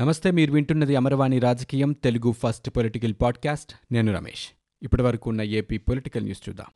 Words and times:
నమస్తే 0.00 0.30
మీరు 0.30 0.52
వింటున్నది 0.52 0.96
అమరవాణి 0.96 1.38
రాజకీయం 1.38 1.92
తెలుగు 1.92 2.32
ఫస్ట్ 2.32 2.70
పొలిటికల్ 2.70 3.14
పాడ్కాస్ట్. 3.22 3.72
నేను 3.92 4.14
రమేష్. 4.14 4.54
ఇప్పటి 4.82 5.02
వరకు 5.02 5.30
ఉన్న 5.30 5.42
ఏపీ 5.42 5.78
పొలిటికల్ 5.78 6.22
న్యూస్ 6.22 6.48
చూద్దాం. 6.48 6.66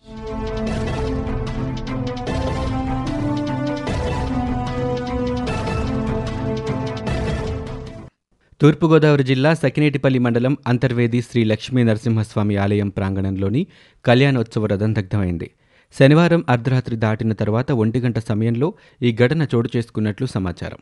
తూర్పుగోదావరి 8.60 9.24
జిల్లా 9.24 9.54
సకినేటిపల్లి 9.54 10.18
మండలం 10.18 10.56
అంతర్వేది 10.66 11.22
శ్రీ 11.22 11.44
లక్ష్మీ 11.44 11.82
నరసింహస్వామి 11.82 12.56
ఆలయం 12.56 12.88
ప్రాంగణంలోని 12.88 13.66
కళ్యాణోత్సవ 14.04 14.66
రథం 14.66 14.94
దగ్ధమైంది. 14.94 15.50
శనివారం 15.98 16.44
అర్ధరాత్రి 16.48 16.96
దాటిన 16.96 17.32
తర్వాత 17.32 17.72
ఒంటి 17.72 18.00
గంట 18.00 18.18
సమయంలో 18.18 18.74
ఈ 19.02 19.12
ఘటన 19.14 19.46
చోటు 19.54 19.68
చేసుకున్నట్లు 19.76 20.26
సమాచారం. 20.26 20.78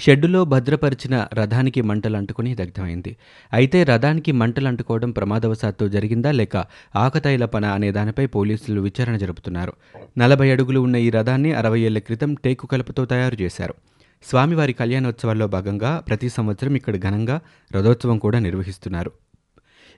షెడ్డులో 0.00 0.44
భద్రపరిచిన 0.44 1.26
రథానికి 1.34 1.80
మంటలు 1.80 2.16
అంటుకుని 2.16 2.54
దగ్ధమైంది. 2.54 3.16
అయితే 3.52 3.84
రథానికి 3.84 4.32
మంటలు 4.32 4.68
అంటుకోవడం 4.68 5.10
ప్రమాదవశాత్తు 5.10 5.88
జరిగిందా 5.88 6.30
లేక 6.30 6.56
ఆకతాయిల 6.96 7.44
పన 7.44 7.64
అనే 7.64 7.92
దానిపై 7.92 8.26
పోలీసులు 8.26 8.80
విచారణ 8.80 9.16
జరుపుతున్నారు. 9.16 9.72
నలభై 10.18 10.50
అడుగులు 10.50 10.80
ఉన్న 10.80 10.96
ఈ 10.96 11.10
రథాన్ని 11.10 11.52
అరవై 11.52 11.80
ఏళ్ళ 11.80 11.98
క్రితం 11.98 12.34
టేకు 12.34 12.66
కలపతో 12.66 13.04
తయారు 13.04 13.42
చేశారు. 13.42 13.74
స్వామివారి 14.22 14.72
కళ్యాణోత్సవాల్లో 14.72 15.46
భాగంగా 15.46 16.04
ప్రతి 16.08 16.28
సంవత్సరం 16.28 16.74
ఇక్కడ 16.74 16.96
ఘనంగా 16.96 17.40
రథోత్సవం 17.76 18.18
కూడా 18.18 18.38
నిర్వహిస్తున్నారు. 18.38 19.12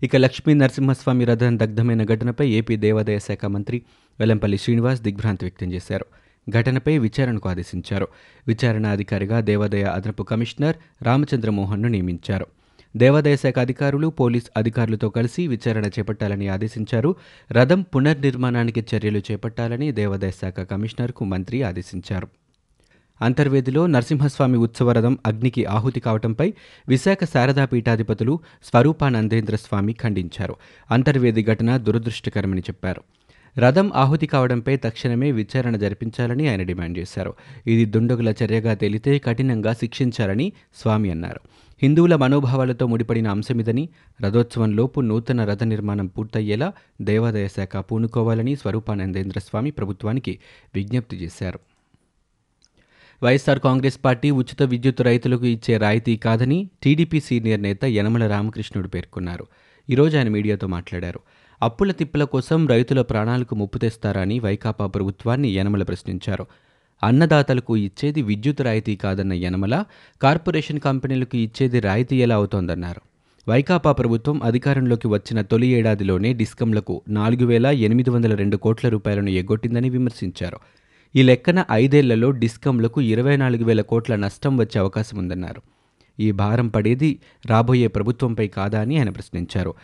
ఇక 0.03 0.17
లక్ష్మీ 0.17 0.55
నరసింహస్వామి 0.55 1.25
రథం 1.25 1.59
దగ్ధమైన 1.59 2.05
ఘటనపై 2.05 2.49
ఏపీ 2.49 2.77
దేవాదాయ 2.77 3.19
శాఖ 3.19 3.47
మంత్రి 3.47 3.83
వెల్లంపల్లి 4.21 4.59
శ్రీనివాస్ 4.59 5.01
దిగ్భ్రాంతి 5.01 5.45
వ్యక్తం 5.45 5.73
చేశారు. 5.73 6.07
ఘటనపై 6.51 6.99
విచారణకు 6.99 7.49
ఆదేశించారు. 7.49 8.09
విచారణ 8.49 8.87
అధికారిగా 8.87 9.41
దేవాదాయ 9.41 9.83
అదనపు 9.83 10.23
కమిషనర్ 10.23 10.77
రామచంద్రమోహన్ను 11.03 11.89
నియమించారు. 11.89 12.47
దేవాదాయ 12.97 13.37
శాఖ 13.37 13.59
అధికారులు 13.59 14.09
పోలీస్ 14.09 14.51
అధికారులతో 14.57 15.09
కలిసి 15.09 15.47
విచారణ 15.47 15.87
చేపట్టాలని 15.87 16.49
ఆదేశించారు. 16.49 17.17
రథం 17.53 17.83
పునర్నిర్మాణానికి 17.83 18.87
చర్యలు 18.95 19.19
చేపట్టాలని 19.19 19.93
దేవాదాయ 19.93 20.31
శాఖ 20.31 20.61
కమిషనర్కు 20.61 21.25
మంత్రి 21.25 21.63
ఆదేశించారు. 21.63 22.29
అంతర్వేదిలో 23.23 23.87
నరసింహస్వామి 23.87 24.59
ఉత్సవ 24.59 24.93
రథం 24.93 25.19
అగ్నికి 25.27 25.65
ఆహుతి 25.65 26.01
కావడంపై 26.01 26.55
విశాఖ 26.89 27.19
శారదా 27.25 27.65
పీఠాధిపతులు 27.65 28.41
స్వరూపానందేంద్ర 28.65 29.57
స్వామి 29.57 29.93
ఖండించారు. 29.93 30.57
అంతర్వేది 30.91 31.45
ఘటన 31.45 31.77
దురదృష్టకరమని 31.77 32.61
చెప్పారు. 32.61 33.03
రథం 33.59 33.93
ఆహుతి 33.93 34.27
కావడంపై 34.27 34.77
తక్షణమే 34.77 35.33
విచారణ 35.33 35.77
జరిపించాలని 35.77 36.49
ఆయన 36.49 36.63
డిమాండ్ 36.63 36.99
చేశారు. 36.99 37.35
ఇది 37.67 37.85
దుండగుల 37.85 38.35
చర్యగా 38.45 38.75
తేలితే 38.75 39.19
కఠినంగా 39.19 39.73
శిక్షించాలని 39.73 40.53
స్వామి 40.75 41.11
అన్నారు. 41.11 41.41
హిందువుల 41.83 42.17
మనోభావాలతో 42.17 42.87
ముడిపడిన 42.87 43.29
అంశమిదని 43.29 43.89
రథోత్సవంలోపు 44.23 45.01
నూతన 45.01 45.45
రథ 45.45 45.63
నిర్మాణం 45.63 46.07
పూర్తయ్యేలా 46.07 46.73
దేవాదాయ 47.03 47.49
శాఖ 47.49 47.77
పూనుకోవాలని 47.77 48.57
స్వరూపానందేంద్ర 48.57 49.39
స్వామి 49.39 49.71
ప్రభుత్వానికి 49.71 50.39
విజ్ఞప్తి 50.75 51.17
చేశారు. 51.17 51.61
వైఎస్ఆర్ 53.23 53.59
కాంగ్రెస్ 53.59 53.99
పార్టీ 54.05 54.31
ఉచిత 54.31 54.63
విద్యుత్ 54.63 55.03
రైతులకు 55.03 55.47
ఇచ్చే 55.47 55.77
రాయితీ 55.77 56.17
కాదని 56.17 56.69
టీడీపీ 56.83 57.21
సీనియర్ 57.21 57.63
నేత 57.63 57.85
యనమల 57.85 58.27
రామకృష్ణుడు 58.27 58.89
పేర్కొన్నారు. 58.89 59.47
ఈరోజు 59.91 60.17
ఆయన 60.17 60.29
మీడియాతో 60.29 60.67
మాట్లాడారు. 60.67 61.21
అప్పుల 61.63 61.93
తిప్పల 61.93 62.25
కోసం 62.25 62.69
రైతుల 62.69 63.03
ప్రాణాలకు 63.03 63.55
ముప్పు 63.55 63.79
తెస్తారని 63.79 64.39
వైకాపా 64.39 64.87
ప్రభుత్వాన్ని 64.87 65.49
యనమల 65.49 65.83
ప్రశ్నించారు. 65.83 66.47
అన్నదాతలకు 67.03 67.77
ఇచ్చేది 67.77 68.23
విద్యుత్ 68.23 68.63
రాయితీ 68.63 68.97
కాదన్న 68.97 69.33
యనమల 69.33 69.85
కార్పొరేషన్ 70.23 70.81
కంపెనీలకు 70.81 71.37
ఇచ్చేది 71.37 71.81
రాయితీ 71.81 72.17
ఎలా 72.17 72.35
అవుతోందన్నారు. 72.35 73.01
వైకాపా 73.49 73.93
ప్రభుత్వం 73.93 74.43
అధికారంలోకి 74.43 75.09
వచ్చిన 75.09 75.43
తొలి 75.43 75.67
ఏడాదిలోనే 75.67 76.33
డిస్కంలకు 76.33 77.03
నాలుగు 77.09 77.47
వేల 77.47 77.67
ఎనిమిది 77.67 78.11
వందల 78.11 78.35
రెండు 78.35 78.57
కోట్ల 78.57 78.89
రూపాయలను 78.89 79.31
ఎగ్గొట్టిందని 79.31 79.91
విమర్శించారు. 79.91 80.59
ఈ 81.17 81.23
లెక్కన 81.23 81.65
ఐదేళ్ళలో 81.73 82.31
డిస్కంలకు 82.31 83.01
ఇరవై 83.01 83.37
నాలుగు 83.37 83.65
వేల 83.65 83.81
కోట్ల 83.81 84.17
నష్టం 84.17 84.57
వచ్చే 84.57 84.79
అవకాశం 84.79 85.19
ఉందన్నారు 85.19 85.63
ఈ 86.21 86.31
భారం 86.31 86.69
పడేది 86.69 87.19
రాబోయే 87.47 87.87
ప్రభుత్వంపై 87.87 88.49
కాదా 88.49 88.81
అని 88.81 88.99
ఆయన 88.99 89.11
ప్రశ్నించారు. 89.11 89.75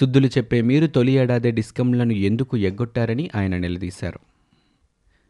సుద్దులు 0.00 0.26
చెప్పే 0.26 0.60
మీరు 0.60 0.86
తొలి 0.86 1.12
ఏడాదే 1.12 1.50
డిస్కంలను 1.50 2.12
ఎందుకు 2.12 2.56
ఎగ్గొట్టారని 2.56 3.30
ఆయన 3.36 3.56
నిలదీశారు. 3.56 4.18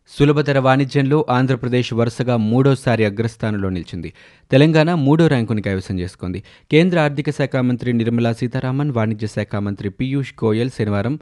సులభతర 0.08 0.58
వాణిజ్యంలో 0.58 1.26
ఆంధ్రప్రదేశ్ 1.30 1.94
వరుసగా 1.94 2.36
మూడోసారి 2.36 3.04
అగ్రస్థానంలో 3.04 3.68
నిలిచింది. 3.68 4.12
తెలంగాణ 4.50 4.94
మూడో 4.94 5.26
ర్యాంకుని 5.26 5.62
కైవసం 5.62 5.98
చేసుకుంది. 5.98 6.42
కేంద్ర 6.70 6.98
ఆర్థిక 6.98 7.30
శాఖ 7.30 7.56
మంత్రి 7.56 7.92
నిర్మలా 7.92 8.32
సీతారామన్ 8.32 8.90
వాణిజ్య 8.90 9.26
శాఖ 9.26 9.56
మంత్రి 9.56 9.90
పీయూష్ 9.90 10.34
గోయల్ 10.44 10.70
శనివారం 10.70 11.18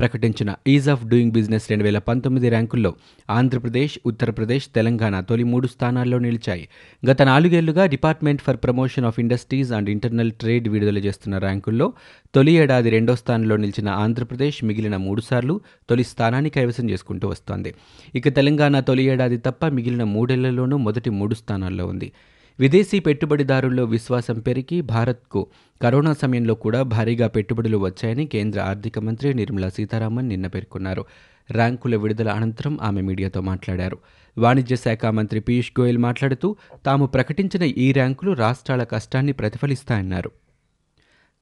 ప్రకటించిన 0.00 0.54
ఈజ్ 0.66 0.88
ఆఫ్ 0.88 1.04
డూయింగ్ 1.04 1.32
బిజినెస్ 1.32 1.70
రెండు 1.70 1.84
వేల 1.84 1.98
పంతొమ్మిది 1.98 2.48
ర్యాంకుల్లో 2.48 2.94
ఆంధ్రప్రదేశ్ 3.30 3.98
ఉత్తరప్రదేశ్ 4.06 4.68
తెలంగాణ 4.68 5.20
తొలి 5.20 5.44
మూడు 5.44 5.66
స్థానాల్లో 5.66 6.18
నిలిచాయి. 6.18 6.68
గత 7.10 7.22
నాలుగేళ్ళుగా 7.22 7.86
department 7.86 8.42
for 8.42 8.56
promotion 8.56 9.04
of 9.04 9.20
industries 9.20 9.72
and 9.72 9.90
internal 9.90 10.32
trade 10.32 10.68
విడుదల 10.68 10.98
చేస్తున్న 10.98 11.38
ర్యాంకుల్లో 11.38 11.92
తొలి 12.34 12.52
ఏడాది 12.52 12.90
రెండో 12.90 13.16
స్థానంలో 13.16 13.56
నిలిచిన 13.56 13.88
ఆంధ్రప్రదేశ్ 13.88 14.64
మిగిలిన 14.64 14.96
మూడుసార్లు 14.96 15.60
తొలి 15.90 16.04
స్థానాన్ని 16.04 16.50
కైవసం 16.50 16.90
చేసుకుంటూ 16.90 17.28
వస్తోంది. 17.28 17.74
ఇక 18.14 18.28
తెలంగాణ 18.28 18.80
తొలి 18.80 19.04
ఏడాది 19.04 19.38
తప్ప 19.38 19.66
మిగిలిన 19.66 20.04
మూడేళ్ళలోనూ 20.04 20.76
మొదటి 20.76 21.10
మూడు 21.10 21.34
స్థానాల్లో 21.34 21.86
ఉంది. 21.86 22.12
విదేశీ 22.60 23.00
పెట్టుబడిదారుల్లో 23.00 23.84
విశ్వాసం 23.84 24.38
పెరిగి 24.40 24.80
భారత్కు 24.80 25.46
కరోనా 25.82 26.12
సమయంలో 26.12 26.54
కూడా 26.54 26.82
భారీగా 26.82 27.26
పెట్టుబడులు 27.28 27.78
వచ్చాయని 27.78 28.26
కేంద్ర 28.26 28.60
ఆర్థిక 28.60 28.98
మంత్రి 28.98 29.34
నిర్మలా 29.34 29.68
సీతారామన్ 29.68 30.28
నిన్న 30.28 30.46
పేర్కొన్నారు. 30.46 31.04
ర్యాంకుల 31.52 31.96
విడుదల 31.96 32.28
అనంతరం 32.28 32.78
ఆమె 32.82 33.00
మీడియాతో 33.00 33.40
మాట్లాడారు. 33.40 33.98
వాణిజ్య 34.38 34.76
శాఖ 34.76 35.06
మంత్రి 35.06 35.40
పీయూష్ 35.40 35.72
గోయల్ 35.80 35.98
మాట్లాడుతూ 35.98 36.56
తాము 36.86 37.06
ప్రకటించిన 37.06 37.62
ఈ 37.62 37.92
ర్యాంకులు 37.92 38.32
రాష్ట్రాల 38.32 38.82
కష్టాన్ని 38.84 39.32
ప్రతిఫలిస్తాయన్నారు. 39.32 40.30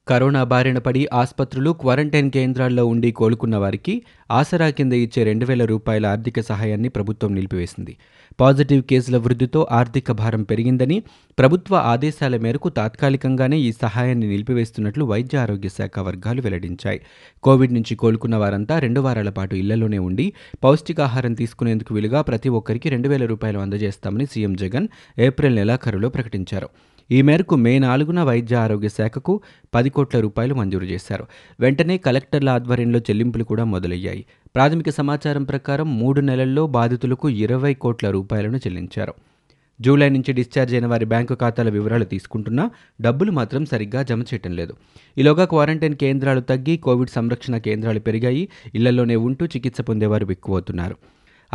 కరోనా 0.07 0.43
బారిన 0.43 0.77
పడి 0.77 1.07
ఆసుపత్రులు 1.13 1.71
క్వారంటైన్ 1.71 2.31
కేంద్రాల్లో 2.31 2.85
ఉండి 2.85 3.11
కోలుకున్న 3.11 3.57
వారికి 3.57 4.01
ఆసరా 4.31 4.69
కింద 4.69 4.93
ఇచ్చే 4.93 5.23
రెండు 5.23 5.45
వేల 5.45 5.65
రూపాయల 5.65 6.05
ఆర్థిక 6.05 6.41
సహాయాన్ని 6.41 6.89
ప్రభుత్వం 6.89 7.35
నిలిపివేసింది. 7.35 7.97
పాజిటివ్ 8.39 8.83
కేసుల 8.83 9.17
వృద్ధితో 9.17 9.67
ఆర్థిక 9.71 10.11
భారం 10.11 10.43
పెరిగిందని 10.43 11.03
ప్రభుత్వ 11.39 11.75
ఆదేశాల 11.75 12.37
మేరకు 12.37 12.69
తాత్కాలికంగానే 12.69 13.57
ఈ 13.57 13.71
సహాయాన్ని 13.81 14.27
నిలిపివేస్తున్నట్లు 14.27 15.05
వైద్య 15.05 15.37
ఆరోగ్య 15.37 15.69
శాఖ 15.69 15.99
వర్గాలు 15.99 16.41
వెల్లడించాయి. 16.41 17.01
కోవిడ్ 17.43 17.73
నుంచి 17.73 17.95
కోలుకున్న 17.95 18.35
వారంతా 18.35 18.79
రెండు 18.79 18.99
వారాల 18.99 19.29
పాటు 19.29 19.55
ఇళ్ళలోనే 19.55 19.97
ఉండి 19.97 20.33
పౌష్టికాహారం 20.63 21.33
తీసుకునేందుకు 21.33 21.93
వీలుగా 21.93 22.21
ప్రతి 22.21 22.49
ఒక్కరికి 22.49 22.89
రెండు 22.89 23.09
వేల 23.09 23.25
రూపాయలు 23.25 23.59
అందజేస్తామని 23.59 24.25
సీఎం 24.25 24.55
జగన్ 24.55 24.87
ఏప్రిల్ 25.19 25.55
నెలాఖరులో 25.55 26.09
ప్రకటించారు. 26.09 26.69
ఈ 27.11 27.21
మేరకు 27.21 27.55
మే 27.55 27.79
నాలుగున 27.79 28.23
వైద్య 28.23 28.55
ఆరోగ్య 28.55 28.89
శాఖకు 28.89 29.41
పది 29.73 29.89
కోట్ల 29.89 30.19
రూపాయలు 30.19 30.53
మంజూరు 30.53 30.85
చేశారు. 30.85 31.25
వెంటనే 31.59 31.97
కలెక్టర్ల 31.97 32.49
ఆధ్వర్యంలో 32.49 32.99
చెల్లింపులు 32.99 33.43
కూడా 33.43 33.63
మొదలయ్యాయి. 33.63 34.25
ప్రాథమిక 34.55 34.89
సమాచారం 34.89 35.43
ప్రకారం 35.43 35.99
మూడు 35.99 36.21
నెలల్లో 36.21 36.67
బాధితులకు 36.67 37.29
ఇరవై 37.29 37.73
కోట్ల 37.73 38.11
రూపాయలను 38.11 38.57
చెల్లించారు. 38.57 39.13
జూలై 39.81 40.09
నుంచి 40.09 40.33
డిశ్చార్జ్ 40.33 40.73
అయిన 40.73 40.85
వారి 40.85 41.05
బ్యాంకు 41.05 41.35
ఖాతాల 41.35 41.69
వివరాలు 41.69 42.05
తీసుకుంటున్నా 42.05 42.71
డబ్బులు 43.01 43.31
మాత్రం 43.31 43.65
సరిగ్గా 43.65 44.03
జమ 44.03 44.21
చేయటం 44.21 44.55
లేదు. 44.55 44.73
ఈలోగా 45.17 45.45
క్వారంటైన్ 45.45 45.95
కేంద్రాలు 45.95 46.39
తగ్గి 46.39 46.77
కోవిడ్ 46.77 47.09
సంరక్షణ 47.09 47.57
కేంద్రాలు 47.57 47.99
పెరిగాయి. 47.99 48.49
ఇళ్ళలోనే 48.75 49.15
ఉంటూ 49.15 49.45
చికిత్స 49.45 49.81
పొందేవారు 49.81 50.31
ఎక్కువవుతున్నారు 50.31 50.95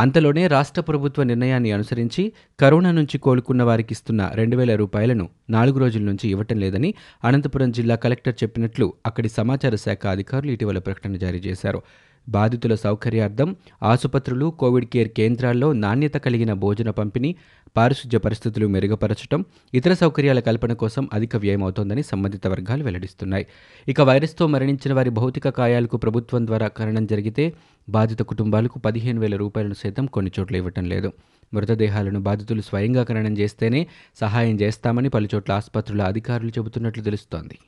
అంతలోనే 0.00 0.47
రాష్ట్ర 0.47 0.81
ప్రభుత్వ 0.81 1.22
నిర్ణయాన్ని 1.22 1.72
అనుసరించి 1.72 2.22
కరోనా 2.61 2.91
నుంచి 2.91 3.19
కోలుకున్న 3.19 3.62
వారికి 3.62 3.93
ఇస్తున్న 3.93 4.31
రెండు 4.34 4.56
వేల 4.56 4.77
రూపాయలను 4.77 5.28
నాలుగు 5.50 5.78
రోజుల 5.78 6.03
నుంచి 6.03 6.27
ఇవ్వటం 6.28 6.59
లేదని 6.59 6.94
అనంతపురం 7.25 7.72
జిల్లా 7.72 7.97
కలెక్టర్ 7.97 8.34
చెప్పినట్లు 8.42 8.95
అక్కడి 9.07 9.28
సమాచార 9.28 9.74
శాఖ 9.74 10.07
అధికారులు 10.07 10.53
ఇటీవల 10.53 10.78
ప్రకటన 10.78 11.16
జారీ 11.16 11.39
చేశారు. 11.39 11.83
బాధితుల 12.28 12.74
సౌకర్యార్థం 12.74 13.57
ఆసుపత్రులు 13.83 14.47
కోవిడ్ 14.59 14.84
కేర్ 14.84 15.09
కేంద్రాల్లో 15.09 15.72
నాణ్యత 15.72 16.16
కలిగిన 16.16 16.53
భోజన 16.53 16.91
పంపిణీ 16.91 17.30
పారిశుధ్య 17.77 18.19
పరిస్థితులు 18.19 18.66
మెరుగుపరచడం 18.66 19.41
ఇతర 19.74 19.92
సౌకర్యాల 19.92 20.41
కల్పన 20.41 20.72
కోసం 20.72 21.09
అధిక 21.13 21.36
వ్యయమవుతోందని 21.36 22.03
సంబంధిత 22.03 22.47
వర్గాలు 22.47 22.84
వెల్లడిస్తున్నాయి. 22.84 23.47
ఇక 23.89 24.01
వైరస్తో 24.01 24.47
మరణించిన 24.47 24.92
వారి 24.95 25.10
భౌతిక 25.10 25.48
కాయాలకు 25.48 25.97
ప్రభుత్వం 25.97 26.47
ద్వారా 26.47 26.69
కరణం 26.69 27.07
జరిగితే 27.07 27.47
బాధిత 27.91 28.22
కుటుంబాలకు 28.22 28.78
పదిహేను 28.78 29.21
వేల 29.21 29.37
రూపాయలను 29.37 29.75
సైతం 29.75 30.07
కొన్ని 30.07 30.31
చోట్ల 30.41 30.57
ఇవ్వటం 30.57 30.84
లేదు. 30.84 31.13
మృతదేహాలను 31.54 32.21
బాధితులు 32.21 32.60
స్వయంగా 32.60 33.03
ఖననం 33.04 33.39
చేస్తేనే 33.39 33.87
సహాయం 34.21 34.60
చేస్తామని 34.60 35.09
పలుచోట్ల 35.09 35.53
ఆసుపత్రుల 35.53 36.03
అధికారులు 36.03 36.48
చెబుతున్నట్లు 36.48 37.03
తెలుస్తోంది. 37.03 37.59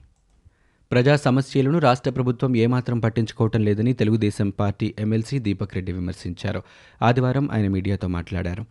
ప్రజా 0.92 1.16
సమస్యలను 1.16 1.78
రాష్ట్ర 1.78 2.10
ప్రభుత్వం 2.10 2.56
ఏమాత్రం 2.56 3.00
పట్టించుకోవటం 3.00 3.64
లేదని 3.64 3.92
తెలుగుదేశం 3.92 4.50
పార్టీ 4.50 4.94
ఎమ్మెల్సీ 4.98 5.38
దీపక్ 5.38 5.74
రెడ్డి 5.74 5.92
విమర్శించారు. 5.92 6.62
ఆదివారం 7.02 7.50
ఆయన 7.52 7.68
మీడియాతో 7.68 8.08
మాట్లాడారు. 8.08 8.64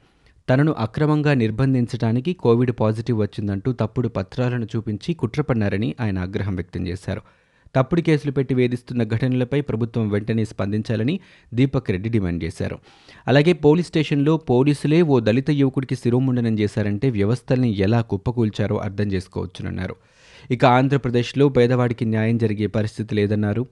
తనను 0.50 0.71
అక్రమంగా 0.71 1.33
నిర్బంధించడానికి 1.33 2.33
కోవిడ్ 2.33 2.71
పాజిటివ్ 2.80 3.19
వచ్చిందంటూ 3.19 3.74
తప్పుడు 3.74 4.07
పత్రాలను 4.07 4.68
చూపించి 4.75 5.13
కుట్రపన్నారని 5.13 5.95
ఆయన 6.01 6.19
ఆగ్రహం 6.19 6.56
వ్యక్తం 6.56 6.88
చేశారు. 6.88 7.21
తప్పుడు 7.75 8.01
కేసులు 8.01 8.31
పెట్టి 8.31 8.53
వేధిస్తున్న 8.56 9.03
ఘటనలపై 9.03 9.62
ప్రభుత్వం 9.62 10.09
వెంటనే 10.09 10.45
స్పందించాలని 10.45 11.19
దీపక్ 11.53 11.91
రెడ్డి 11.91 12.09
డిమాండ్ 12.09 12.44
చేశారు. 12.44 12.79
అలాగే 13.27 13.53
పోలీస్ 13.53 13.88
స్టేషన్లో 13.88 14.38
పోలీసులే 14.38 15.01
ఓ 15.01 15.19
దళిత 15.19 15.50
యువకుడికి 15.50 15.95
శిరోముండనం 15.95 16.59
చేశారంటే 16.59 17.09
వ్యవస్థల్ని 17.09 17.79
ఎలా 17.79 18.01
కుప్పకూల్చారో 18.01 18.77
అర్థం 18.77 19.07
చేసుకోవచ్చునన్నారు. 19.07 19.95
ఇక 20.51 20.65
ఆంధ్రప్రదేశ్లో 20.65 21.50
పేదవాడికి 21.50 22.06
న్యాయం 22.06 22.38
జరిగే 22.38 22.68
పరిస్థితి 22.68 23.15
లేదన్నారు. 23.15 23.68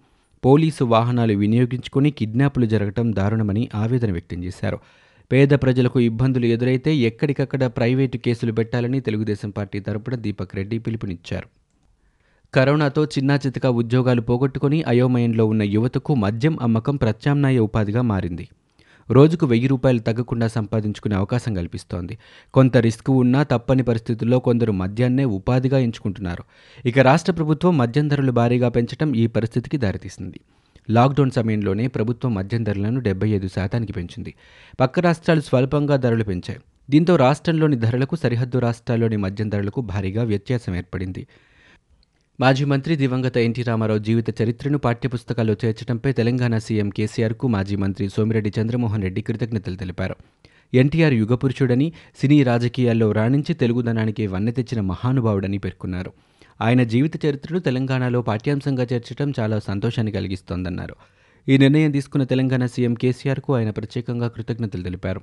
పోలీసు 0.45 0.83
వాహనాలు 0.83 1.33
వినియోగించుకుని 1.33 2.11
కిడ్నాపులు 2.11 2.65
జరగటం 2.65 3.13
దారుణమని 3.15 3.69
ఆవేదన 3.75 4.11
వ్యక్తం 4.11 4.43
చేశారు. 4.43 4.77
పేద 5.31 5.49
ప్రజలకు 5.49 5.99
ఇబ్బందులు 5.99 6.45
ఎదురైతే 6.45 6.95
ఎక్కడికక్కడ 6.95 7.63
ప్రైవేటు 7.65 8.17
కేసులు 8.17 8.51
పెట్టాలని 8.51 8.99
తెలుగుదేశం 8.99 9.49
పార్టీ 9.49 9.79
తరపున 9.79 10.15
దీపక్ 10.15 10.55
రెడ్డి 10.55 10.79
పిలుపునిచ్చారు. 10.79 11.58
కరోనాతో 12.53 13.05
చిన్నా 13.05 13.35
చితక 13.35 13.65
ఉద్యోగాలు 13.65 14.21
పోగొట్టుకుని 14.21 14.83
అయోమయంలో 14.83 15.45
ఉన్న 15.45 15.63
యువతకు 15.63 16.15
మద్యం 16.15 16.59
అమ్మకం 16.61 16.95
ప్రత్యామ్నాయ 16.95 17.59
ఉపాధిగా 17.59 18.01
మారింది. 18.01 18.49
రోజుకు 19.11 19.45
వెయ్యి 19.45 19.67
రూపాయలు 19.67 19.99
తగ్గకుండా 19.99 20.47
సంపాదించుకునే 20.47 21.15
అవకాశం 21.15 21.53
కల్పిస్తోంది. 21.53 22.17
కొంత 22.53 22.77
రిస్క్ 22.77 23.09
ఉన్నా 23.09 23.43
తప్పని 23.43 23.83
పరిస్థితుల్లో 23.83 24.39
కొందరు 24.39 24.71
మద్యాన్నే 24.71 25.25
ఉపాధిగా 25.25 25.79
ఎంచుకుంటున్నారు. 25.79 26.43
ఇక 26.85 26.99
రాష్ట్ర 26.99 27.33
ప్రభుత్వం 27.33 27.77
మద్యం 27.77 28.07
ధరలు 28.07 28.31
భారీగా 28.31 28.69
పెంచడం 28.69 29.15
ఈ 29.15 29.27
పరిస్థితికి 29.27 29.77
దారితీసింది. 29.77 30.39
లాక్డౌన్ 30.89 31.31
సమయంలోనే 31.31 31.87
ప్రభుత్వం 31.87 32.35
మద్యం 32.35 32.63
ధరలను 32.63 32.99
డెబ్బై 32.99 33.29
ఐదు 33.29 33.47
శాతానికి 33.47 33.93
పెంచింది. 33.93 34.33
పక్క 34.79 34.99
రాష్ట్రాలు 34.99 35.41
స్వల్పంగా 35.41 35.95
ధరలు 35.95 36.23
పెంచాయి. 36.23 36.59
దీంతో 36.89 37.15
రాష్ట్రంలోని 37.15 37.75
ధరలకు 37.75 38.15
సరిహద్దు 38.15 38.59
రాష్ట్రాల్లోని 38.59 39.17
మద్యం 39.17 39.49
ధరలకు 39.49 39.81
భారీగా 39.81 40.23
వ్యత్యాసం 40.23 40.75
ఏర్పడింది. 40.75 41.27
మాజీ 42.41 42.65
మంత్రి 42.65 42.95
దివంగత 42.95 43.37
ఎన్టీ 43.37 43.63
రామారావు 43.63 43.99
జీవిత 43.99 44.41
చరిత్రను 44.41 44.77
పాఠ్యపుస్తకాల్లో 44.77 45.55
చేర్చడంపై 45.65 46.11
తెలంగాణ 46.11 46.57
సీఎం 46.57 46.89
కేసీఆర్కు 46.89 47.47
మాజీ 47.47 47.75
మంత్రి 47.75 48.09
సోమిరెడ్డి 48.09 48.53
చంద్రమోహన్ 48.61 49.01
రెడ్డి 49.01 49.21
కృతజ్ఞతలు 49.21 49.75
తెలిపారు. 49.75 50.15
ఎన్టీఆర్ 50.73 51.13
యుగపురుషుడని 51.13 51.93
సినీ 52.21 52.43
రాజకీయాల్లో 52.43 53.11
రాణించి 53.11 53.53
తెలుగుదనానికి 53.53 54.27
వన్నె 54.27 54.51
తెచ్చిన 54.51 54.81
మహానుభావుడని 54.81 55.57
పేర్కొన్నారు. 55.57 56.13
ఆయన 56.61 56.83
జీవిత 56.83 57.25
చరిత్రను 57.25 57.59
తెలంగాణలో 57.59 58.21
పాఠ్యాంశంగా 58.21 58.87
చేర్చడం 58.93 59.33
చాలా 59.39 59.59
సంతోషాన్ని 59.59 60.11
కలిగిస్తోందన్నారు. 60.11 60.95
ఈ 61.49 61.57
నిర్ణయం 61.57 61.91
తీసుకున్న 61.91 62.25
తెలంగాణ 62.25 62.65
సీఎం 62.65 62.93
కేసీఆర్కు 62.93 63.55
ఆయన 63.55 63.69
ప్రత్యేకంగా 63.69 64.27
కృతజ్ఞతలు 64.27 64.83
తెలిపారు. 64.83 65.21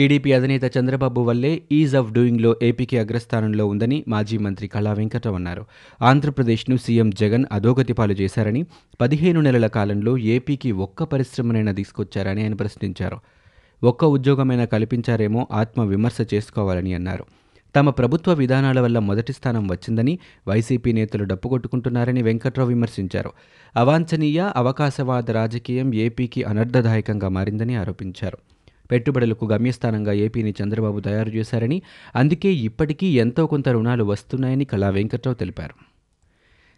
టీడీపీ 0.00 0.32
అధినేత 0.32 0.76
చంద్రబాబు 0.78 1.20
వల్లే 1.20 1.62
ఈజ్ 1.72 1.96
ఆఫ్ 1.96 2.12
డూయింగ్లో 2.12 2.56
ఏపీకి 2.62 2.98
అగ్రస్థానంలో 2.98 3.66
ఉందని 3.66 4.04
మాజీ 4.08 4.38
మంత్రి 4.38 4.68
కళా 4.68 4.92
వెంకటరావు 4.92 5.36
అన్నారు. 5.36 5.64
ఆంధ్రప్రదేశ్ను 6.02 6.76
సీఎం 6.76 7.10
జగన్ 7.10 7.44
అధోగతి 7.52 7.92
పాలు 7.92 8.12
చేశారని 8.12 8.64
పదిహేను 9.00 9.40
నెలల 9.40 9.66
కాలంలో 9.66 10.18
ఏపీకి 10.18 10.72
ఒక్క 10.72 11.02
పరిశ్రమనైనా 11.02 11.72
తీసుకొచ్చారని 11.72 12.42
ఆయన 12.42 12.54
ప్రశ్నించారు. 12.54 13.18
ఒక్క 13.82 14.04
ఉద్యోగమైనా 14.04 14.64
కల్పించారేమో 14.64 15.46
ఆత్మ 15.52 15.82
విమర్శ 15.82 16.34
చేసుకోవాలని 16.34 16.94
అన్నారు. 16.94 17.24
తమ 17.76 17.90
ప్రభుత్వ 17.90 18.32
విధానాల 18.32 18.80
వల్ల 18.80 18.98
మొదటి 18.98 19.32
స్థానం 19.32 19.68
వచ్చిందని 19.68 20.18
వైసీపీ 20.48 20.92
నేతలు 20.92 21.24
డప్పుకొట్టుకుంటున్నారని 21.24 22.22
వెంకట్రావు 22.22 22.68
విమర్శించారు. 22.68 23.32
అవాంఛనీయ 23.76 24.50
అవకాశవాద 24.56 25.30
రాజకీయం 25.30 25.94
ఏపీకి 25.94 26.42
అనర్థదాయకంగా 26.44 27.28
మారిందని 27.28 27.74
ఆరోపించారు. 27.74 28.38
పెట్టుబడులకు 28.90 29.46
గమ్యస్థానంగా 29.46 30.12
ఏపీని 30.12 30.54
చంద్రబాబు 30.62 31.00
తయారు 31.00 31.30
చేశారని 31.30 31.82
అందుకే 32.16 32.48
ఇప్పటికీ 32.48 33.06
ఎంతో 33.06 33.46
కొంత 33.46 33.68
రుణాలు 33.68 34.04
వస్తున్నాయని 34.04 34.64
కళా 34.64 34.88
వెంకట్రావు 34.88 35.34
తెలిపారు. 35.34 35.90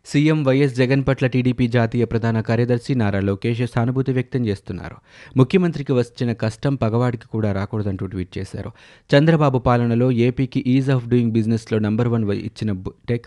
సీఎం 0.05 0.44
వైఎస్ 0.44 0.76
జగన్ 0.76 1.05
పట్ల 1.09 1.26
టీడీపీ 1.26 1.69
జాతీయ 1.69 2.05
ప్రధాన 2.05 2.41
కార్యదర్శి 2.41 2.94
నారా 2.94 3.20
లోకేష్ 3.20 3.62
సానుభూతి 3.75 4.12
వ్యక్తం 4.12 4.47
చేస్తున్నారు. 4.47 4.97
ముఖ్యమంత్రికి 5.37 5.93
వచ్చిన 5.93 6.32
కష్టం 6.32 6.75
పగవాడికి 6.75 7.29
కూడా 7.29 7.53
రాకూడదంటూ 7.53 8.06
ట్వీట్ 8.06 8.38
చేశారు. 8.38 8.70
చంద్రబాబు 9.14 9.59
పాలనలో 9.59 10.11
ఏపీకి 10.11 10.64
ఈజ్ 10.67 10.91
ఆఫ్ 10.91 11.09
డూయింగ్ 11.09 11.32
బిజినెస్లో 11.32 11.79
నంబర్ 11.79 12.09
వన్ 12.09 12.31
ఇచ్చిన 12.31 12.82
టెక్. 13.09 13.26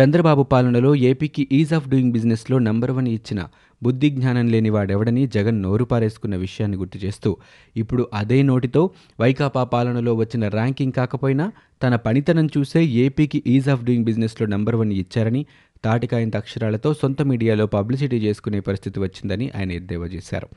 చంద్రబాబు 0.00 0.42
పాలనలో 0.42 0.94
ఏపీకి 0.94 1.48
ఈజ్ 1.52 1.72
ఆఫ్ 1.72 1.88
డూయింగ్ 1.88 2.12
బిజినెస్లో 2.12 2.58
నంబర్ 2.58 2.90
వన్ 2.90 3.08
ఇచ్చిన 3.08 3.44
బుద్ధి 3.82 4.10
జ్ఞానం 4.10 4.48
లేని 4.48 4.70
వాడెవడని 4.70 5.26
జగన్ 5.26 5.62
నోరు 5.62 5.84
పారేసుకున్న 5.84 6.36
విషయాన్ని 6.36 6.76
గుర్తు 6.76 6.98
చేస్తూ 6.98 7.36
ఇప్పుడు 7.76 8.08
అదే 8.14 8.42
నోటితో 8.42 8.90
వైకాపా 9.20 9.64
పాలనలో 9.64 10.14
వచ్చిన 10.14 10.48
ర్యాంకింగ్ 10.48 10.92
కాకపోయినా 10.92 11.52
తన 11.82 11.96
పనితనం 11.96 12.46
చూసే 12.58 12.84
ఏపీకి 12.84 13.42
ఈజ్ 13.46 13.68
ఆఫ్ 13.68 13.84
డూయింగ్ 13.84 14.04
బిజినెస్లో 14.04 14.46
నంబర్ 14.46 14.76
వన్ 14.76 14.92
ఇచ్చారని 14.92 15.46
తాటికాయంత 15.84 16.36
అక్షరాలతో 16.36 16.94
సొంత 16.94 17.22
మీడియాలో 17.22 17.66
పబ్లిసిటీ 17.66 18.16
చేసుకునే 18.16 18.60
పరిస్థితి 18.60 19.00
వచ్చిందని 19.00 19.50
ఆయన 19.56 19.72
ఎద్దేవా 19.72 20.06
చేశారు. 20.06 20.48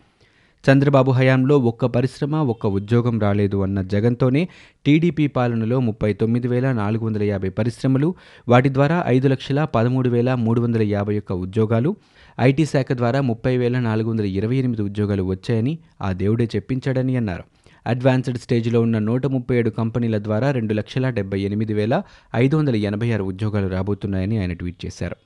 చంద్రబాబు 0.64 1.12
హయాంలో 1.12 1.56
ఒక్క 1.60 1.86
పరిశ్రమ 1.86 2.36
ఒక్క 2.54 2.68
ఉద్యోగం 2.68 3.20
రాలేదు 3.20 3.58
అన్న 3.62 3.82
జగన్తోనే 3.82 4.42
టీడీపీ 4.86 5.28
పాలనలో 5.28 5.80
ముప్పై 5.80 6.10
తొమ్మిది 6.14 6.48
వేల 6.48 6.72
నాలుగు 6.72 7.06
వందల 7.06 7.24
యాభై 7.24 7.50
పరిశ్రమలు 7.50 8.10
వాటి 8.48 8.70
ద్వారా 8.74 9.04
ఐదు 9.08 9.28
లక్షల 9.28 9.64
పదమూడు 9.76 10.10
వేల 10.10 10.34
మూడు 10.34 10.62
వందల 10.62 10.82
యాభై 10.82 11.16
ఒక్క 11.18 11.32
ఉద్యోగాలు 11.46 11.92
ఐటీ 12.40 12.66
శాఖ 12.66 12.92
ద్వారా 12.92 13.22
ముప్పై 13.22 13.58
వేల 13.58 13.80
నాలుగు 13.80 14.10
వందల 14.10 14.26
ఇరవై 14.40 14.56
ఎనిమిది 14.56 14.82
ఉద్యోగాలు 14.82 15.24
వచ్చాయని 15.24 15.74
ఆ 16.02 16.12
దేవుడే 16.24 16.48
చెప్పించాడని 16.56 17.16
అన్నారు. 17.16 17.46
అడ్వాన్స్డ్ 17.88 18.38
స్టేజ్లో 18.38 18.82
ఉన్న 18.82 19.00
నూట 19.00 19.26
ముప్పై 19.26 19.58
ఏడు 19.58 19.70
కంపెనీల 19.70 20.18
ద్వారా 20.20 20.52
రెండు 20.52 20.74
లక్షల 20.74 21.10
డెబ్బై 21.10 21.42
ఎనిమిది 21.42 21.74
వేల 21.74 21.96
ఐదు 22.36 22.56
వందల 22.58 22.76
ఎనభై 22.90 23.12
ఆరు 23.12 23.24
ఉద్యోగాలు 23.24 23.68
రాబోతున్నాయని 23.68 24.38
ఆయన 24.38 24.54
ట్వీట్ 24.54 24.86
చేశారు. 24.86 25.18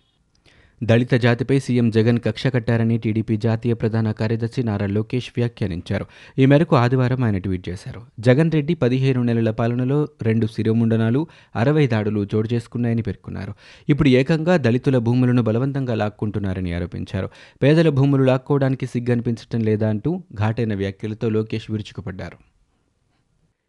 దళిత 0.84 1.14
జాతిపై 1.14 1.60
సీఎం 1.60 1.90
జగన్ 1.90 2.20
కక్ష 2.20 2.48
కట్టారని 2.48 2.98
టీడీపీ 2.98 3.38
జాతీయ 3.38 3.74
ప్రధాన 3.74 4.12
కార్యదర్శి 4.12 4.64
నారా 4.64 4.88
లోకేష్ 4.88 5.30
వ్యాఖ్యానించారు. 5.38 6.06
ఈ 6.40 6.46
మేరకు 6.46 6.76
ఆదివారం 6.76 7.24
ఆయన 7.24 7.38
ట్వీట్ 7.38 7.70
చేశారు. 7.70 8.02
జగన్ 8.20 8.52
రెడ్డి 8.52 8.74
పదిహేను 8.74 9.24
నెలల 9.24 9.52
పాలనలో 9.52 10.08
రెండు 10.22 10.48
శిరోముండనాలు 10.48 11.28
అరవై 11.56 11.88
దాడులు 11.88 12.28
చోటు 12.36 12.54
చేసుకున్నాయని 12.54 13.02
పేర్కొన్నారు. 13.02 13.54
ఇప్పుడు 13.90 14.10
ఏకంగా 14.10 14.58
దళితుల 14.58 14.98
భూములను 14.98 15.42
బలవంతంగా 15.42 15.96
లాక్కుంటున్నారని 15.96 16.74
ఆరోపించారు. 16.74 17.30
పేదల 17.64 17.90
భూములు 17.90 18.24
లాక్కోవడానికి 18.24 18.86
సిగ్గనిపించడం 18.86 19.60
లేదా 19.60 19.90
అంటూ 19.90 20.24
ఘాటైన 20.36 20.76
వ్యాఖ్యలతో 20.76 21.30
లోకేష్ 21.30 21.72
విరుచుకుపడ్డారు. 21.72 22.53